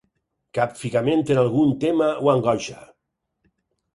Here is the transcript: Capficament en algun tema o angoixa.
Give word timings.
Capficament 0.57 1.21
en 1.35 1.41
algun 1.41 1.75
tema 1.85 2.09
o 2.27 2.31
angoixa. 2.35 2.79